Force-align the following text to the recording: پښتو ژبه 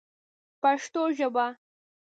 پښتو 0.61 1.01
ژبه 1.17 1.45